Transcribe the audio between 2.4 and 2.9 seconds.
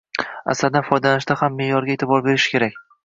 kerak.